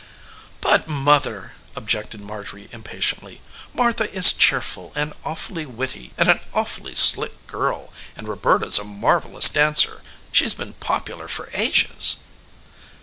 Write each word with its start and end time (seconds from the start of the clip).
"But, 0.61 0.87
mother," 0.87 1.53
objected 1.75 2.21
Marjorie 2.21 2.69
impatiently, 2.71 3.39
"Martha 3.71 4.11
is 4.11 4.33
cheerful 4.33 4.91
and 4.95 5.13
awfully 5.23 5.63
witty 5.67 6.11
and 6.17 6.27
an 6.27 6.39
awfully 6.55 6.95
slick 6.95 7.45
girl, 7.45 7.93
and 8.15 8.27
Roberta's 8.27 8.79
a 8.79 8.83
marvellous 8.83 9.47
dancer. 9.47 10.01
She's 10.31 10.55
been 10.55 10.73
popular 10.73 11.27
for 11.27 11.51
ages!" 11.53 12.23